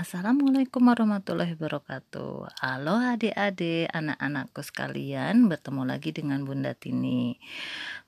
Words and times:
Assalamualaikum 0.00 0.88
warahmatullahi 0.88 1.60
wabarakatuh. 1.60 2.64
Halo 2.64 2.96
adik-adik, 3.04 3.84
anak-anakku 3.92 4.64
sekalian 4.64 5.44
Bertemu 5.44 5.84
lagi 5.84 6.16
dengan 6.16 6.40
Bunda 6.48 6.72
Tini. 6.72 7.36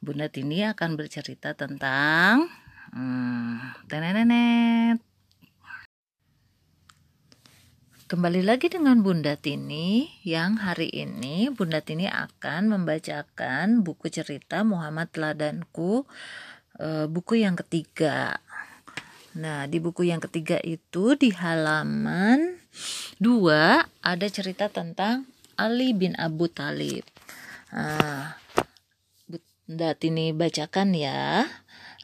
Bunda 0.00 0.32
Tini 0.32 0.64
akan 0.64 0.96
bercerita 0.96 1.52
tentang 1.52 2.48
hmm, 2.96 3.84
Tenenenet. 3.92 5.04
Kembali 8.08 8.40
lagi 8.40 8.72
dengan 8.72 9.04
Bunda 9.04 9.36
Tini 9.36 10.08
yang 10.24 10.64
hari 10.64 10.88
ini 10.88 11.52
Bunda 11.52 11.84
Tini 11.84 12.08
akan 12.08 12.72
membacakan 12.72 13.84
buku 13.84 14.08
cerita 14.08 14.64
Muhammad 14.64 15.12
Teladanku 15.12 16.08
eh, 16.80 17.04
buku 17.04 17.44
yang 17.44 17.52
ketiga 17.52 18.40
Nah, 19.32 19.64
di 19.64 19.80
buku 19.80 20.04
yang 20.12 20.20
ketiga 20.20 20.60
itu 20.60 21.16
di 21.16 21.32
halaman 21.32 22.60
2 23.16 24.04
ada 24.04 24.26
cerita 24.28 24.68
tentang 24.68 25.24
Ali 25.56 25.96
bin 25.96 26.12
Abu 26.20 26.52
Talib. 26.52 27.00
Nah, 27.72 28.36
Bunda 29.24 29.96
Tini 29.96 30.36
bacakan 30.36 30.92
ya, 30.92 31.48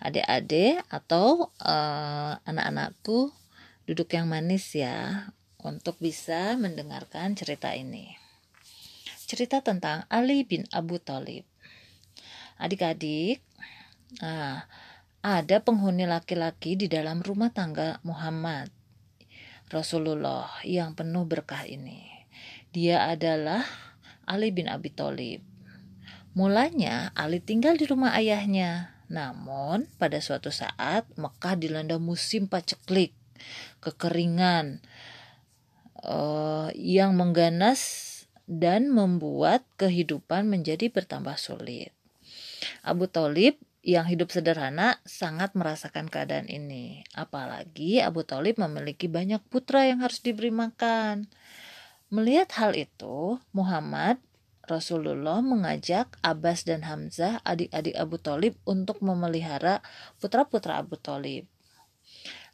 adik-adik 0.01 0.81
atau 0.89 1.53
uh, 1.61 2.41
anak-anakku 2.49 3.29
duduk 3.85 4.09
yang 4.17 4.25
manis 4.33 4.73
ya 4.73 5.29
untuk 5.61 6.01
bisa 6.01 6.57
mendengarkan 6.57 7.37
cerita 7.37 7.77
ini. 7.77 8.17
Cerita 9.29 9.61
tentang 9.61 10.09
Ali 10.09 10.49
bin 10.49 10.65
Abu 10.73 10.97
Talib. 10.97 11.45
Adik-adik, 12.57 13.45
nah, 14.25 14.65
ada 15.25 15.61
penghuni 15.61 16.07
laki-laki 16.07 16.79
di 16.79 16.87
dalam 16.87 17.23
rumah 17.23 17.51
tangga 17.51 17.99
Muhammad 18.07 18.71
Rasulullah 19.69 20.49
yang 20.65 20.97
penuh 20.97 21.29
berkah 21.29 21.69
ini. 21.69 22.09
Dia 22.73 23.13
adalah 23.13 23.65
Ali 24.25 24.49
bin 24.49 24.65
Abi 24.65 24.89
Thalib. 24.89 25.45
Mulanya 26.33 27.13
Ali 27.13 27.45
tinggal 27.45 27.77
di 27.77 27.85
rumah 27.85 28.17
ayahnya. 28.17 28.97
Namun 29.13 29.89
pada 30.01 30.21
suatu 30.21 30.49
saat 30.53 31.09
Mekah 31.17 31.57
dilanda 31.57 31.97
musim 31.97 32.49
paceklik, 32.49 33.17
kekeringan 33.81 34.85
uh, 36.05 36.69
yang 36.77 37.17
mengganas 37.17 38.05
dan 38.49 38.89
membuat 38.89 39.65
kehidupan 39.77 40.49
menjadi 40.49 40.89
bertambah 40.89 41.37
sulit. 41.37 41.93
Abu 42.81 43.09
Talib 43.09 43.61
yang 43.89 44.05
hidup 44.05 44.29
sederhana 44.29 45.01
sangat 45.09 45.57
merasakan 45.57 46.13
keadaan 46.13 46.45
ini. 46.53 47.09
Apalagi 47.17 48.05
Abu 48.05 48.21
Talib 48.21 48.61
memiliki 48.61 49.09
banyak 49.09 49.41
putra 49.49 49.89
yang 49.89 50.05
harus 50.05 50.21
diberi 50.21 50.53
makan. 50.53 51.33
Melihat 52.13 52.53
hal 52.61 52.77
itu, 52.77 53.41
Muhammad 53.57 54.21
Rasulullah 54.69 55.41
mengajak 55.41 56.21
Abbas 56.21 56.69
dan 56.69 56.85
Hamzah, 56.85 57.41
adik-adik 57.49 57.97
Abu 57.97 58.21
Talib, 58.21 58.61
untuk 58.69 59.01
memelihara 59.01 59.81
putra-putra 60.21 60.85
Abu 60.85 61.01
Talib. 61.01 61.49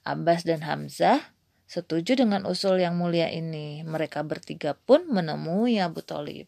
Abbas 0.06 0.46
dan 0.46 0.62
Hamzah 0.62 1.34
setuju 1.66 2.14
dengan 2.14 2.46
usul 2.46 2.78
yang 2.78 2.94
mulia 2.94 3.26
ini. 3.34 3.82
Mereka 3.82 4.22
bertiga 4.22 4.78
pun 4.78 5.10
menemui 5.10 5.82
Abu 5.82 5.98
Talib. 6.06 6.46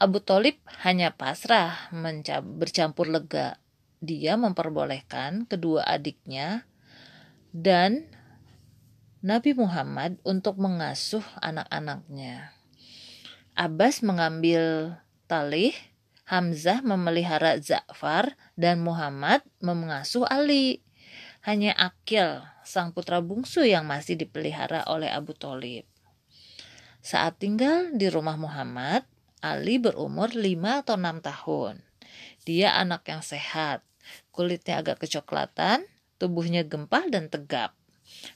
Abu 0.00 0.16
Talib 0.24 0.56
hanya 0.80 1.12
pasrah 1.12 1.92
bercampur 2.40 3.04
lega. 3.04 3.60
Dia 4.00 4.40
memperbolehkan 4.40 5.44
kedua 5.44 5.84
adiknya 5.84 6.64
dan 7.52 8.08
Nabi 9.20 9.52
Muhammad 9.52 10.16
untuk 10.24 10.56
mengasuh 10.56 11.20
anak-anaknya. 11.44 12.56
Abbas 13.52 14.00
mengambil 14.00 14.96
talih, 15.28 15.76
Hamzah 16.24 16.80
memelihara 16.80 17.60
Za'far, 17.60 18.40
dan 18.56 18.80
Muhammad 18.80 19.44
mengasuh 19.60 20.24
Ali. 20.24 20.80
Hanya 21.44 21.76
Akil, 21.76 22.40
sang 22.64 22.96
putra 22.96 23.20
bungsu 23.20 23.68
yang 23.68 23.84
masih 23.84 24.16
dipelihara 24.16 24.80
oleh 24.88 25.12
Abu 25.12 25.36
Talib. 25.36 25.84
Saat 27.04 27.36
tinggal 27.44 27.92
di 27.92 28.08
rumah 28.08 28.40
Muhammad, 28.40 29.04
Ali 29.40 29.80
berumur 29.80 30.32
5 30.32 30.84
atau 30.84 30.96
6 31.00 31.20
tahun. 31.24 31.74
Dia 32.44 32.76
anak 32.76 33.08
yang 33.08 33.24
sehat, 33.24 33.84
kulitnya 34.32 34.80
agak 34.80 35.04
kecoklatan, 35.04 35.84
tubuhnya 36.20 36.64
gempal 36.64 37.08
dan 37.08 37.32
tegap. 37.32 37.76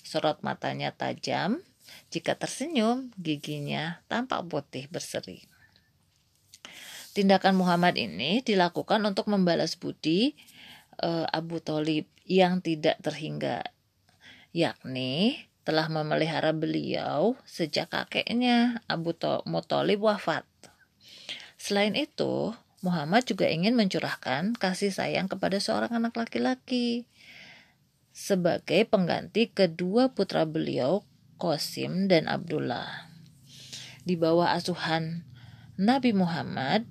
Sorot 0.04 0.40
matanya 0.40 0.92
tajam, 0.96 1.60
jika 2.08 2.36
tersenyum, 2.38 3.12
giginya 3.20 4.00
tampak 4.08 4.46
putih 4.48 4.88
berseri. 4.88 5.44
Tindakan 7.14 7.54
Muhammad 7.54 7.94
ini 7.94 8.42
dilakukan 8.42 8.98
untuk 9.06 9.30
membalas 9.30 9.78
budi 9.78 10.34
uh, 10.98 11.26
Abu 11.30 11.62
Talib 11.62 12.10
yang 12.26 12.58
tidak 12.58 12.98
terhingga, 13.04 13.62
yakni 14.50 15.46
telah 15.64 15.88
memelihara 15.88 16.52
beliau 16.52 17.38
sejak 17.48 17.92
kakeknya 17.92 18.84
Abu 18.84 19.16
Muthalib 19.48 20.04
wafat. 20.04 20.44
Selain 21.64 21.96
itu, 21.96 22.52
Muhammad 22.84 23.24
juga 23.24 23.48
ingin 23.48 23.72
mencurahkan 23.72 24.52
kasih 24.60 24.92
sayang 24.92 25.32
kepada 25.32 25.56
seorang 25.56 25.96
anak 25.96 26.12
laki-laki 26.12 27.08
sebagai 28.12 28.84
pengganti 28.84 29.48
kedua 29.48 30.12
putra 30.12 30.44
beliau, 30.44 31.08
Qasim 31.40 32.04
dan 32.04 32.28
Abdullah. 32.28 33.08
Di 34.04 34.12
bawah 34.12 34.52
asuhan 34.52 35.24
Nabi 35.80 36.12
Muhammad, 36.12 36.84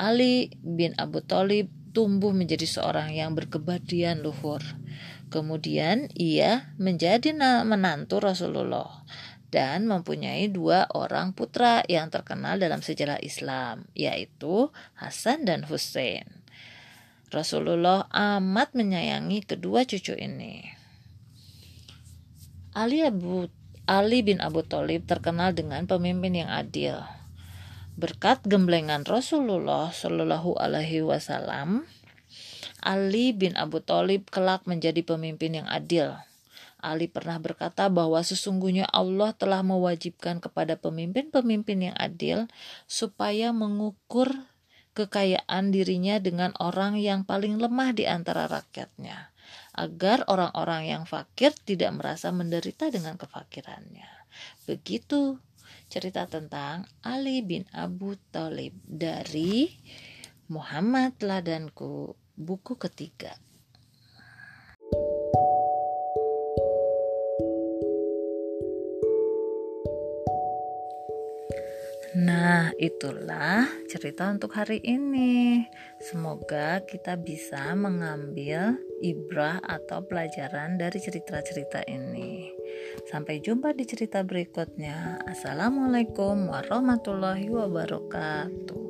Ali 0.00 0.48
bin 0.64 0.96
Abu 0.96 1.20
Thalib 1.20 1.68
tumbuh 1.92 2.32
menjadi 2.32 2.64
seorang 2.64 3.12
yang 3.12 3.36
berkebadian 3.36 4.24
luhur. 4.24 4.64
Kemudian 5.28 6.08
ia 6.16 6.72
menjadi 6.80 7.36
menantu 7.68 8.24
Rasulullah 8.24 9.04
dan 9.50 9.86
mempunyai 9.86 10.50
dua 10.50 10.90
orang 10.90 11.30
putra 11.30 11.82
yang 11.86 12.10
terkenal 12.10 12.58
dalam 12.58 12.82
sejarah 12.82 13.22
Islam, 13.22 13.86
yaitu 13.94 14.70
Hasan 14.98 15.46
dan 15.46 15.62
Hussein. 15.66 16.42
Rasulullah 17.30 18.06
amat 18.10 18.74
menyayangi 18.74 19.42
kedua 19.46 19.82
cucu 19.82 20.14
ini. 20.14 20.62
Ali 22.76 23.02
Abu 23.02 23.50
Ali 23.86 24.20
bin 24.26 24.42
Abu 24.42 24.66
Thalib 24.66 25.06
terkenal 25.06 25.54
dengan 25.54 25.86
pemimpin 25.86 26.34
yang 26.34 26.50
adil. 26.50 27.02
Berkat 27.96 28.44
gemblengan 28.44 29.06
Rasulullah 29.06 29.88
Shallallahu 29.94 30.58
Alaihi 30.58 31.00
Wasallam, 31.06 31.88
Ali 32.84 33.32
bin 33.32 33.56
Abu 33.56 33.80
Thalib 33.80 34.28
kelak 34.28 34.68
menjadi 34.68 35.00
pemimpin 35.06 35.62
yang 35.62 35.70
adil 35.70 36.18
Ali 36.86 37.10
pernah 37.10 37.42
berkata 37.42 37.90
bahwa 37.90 38.22
sesungguhnya 38.22 38.86
Allah 38.94 39.34
telah 39.34 39.66
mewajibkan 39.66 40.38
kepada 40.38 40.78
pemimpin-pemimpin 40.78 41.90
yang 41.90 41.96
adil 41.98 42.46
supaya 42.86 43.50
mengukur 43.50 44.30
kekayaan 44.94 45.74
dirinya 45.74 46.22
dengan 46.22 46.54
orang 46.62 46.96
yang 46.96 47.26
paling 47.26 47.58
lemah 47.58 47.90
di 47.90 48.06
antara 48.06 48.46
rakyatnya, 48.46 49.34
agar 49.74 50.24
orang-orang 50.30 50.88
yang 50.88 51.02
fakir 51.04 51.50
tidak 51.52 51.90
merasa 51.92 52.30
menderita 52.30 52.88
dengan 52.88 53.18
kefakirannya. 53.18 54.08
Begitu 54.64 55.42
cerita 55.92 56.24
tentang 56.24 56.88
Ali 57.04 57.44
bin 57.44 57.68
Abu 57.76 58.16
Thalib 58.32 58.72
dari 58.86 59.74
Muhammad 60.48 61.18
Ladanku, 61.20 62.14
buku 62.38 62.78
ketiga. 62.78 63.34
Nah, 72.16 72.72
itulah 72.80 73.68
cerita 73.92 74.32
untuk 74.32 74.56
hari 74.56 74.80
ini. 74.80 75.68
Semoga 76.00 76.80
kita 76.88 77.12
bisa 77.20 77.76
mengambil 77.76 78.80
ibrah 79.04 79.60
atau 79.60 80.00
pelajaran 80.00 80.80
dari 80.80 80.96
cerita-cerita 80.96 81.84
ini. 81.84 82.48
Sampai 83.12 83.44
jumpa 83.44 83.76
di 83.76 83.84
cerita 83.84 84.24
berikutnya. 84.24 85.28
Assalamualaikum 85.28 86.48
warahmatullahi 86.48 87.52
wabarakatuh. 87.52 88.85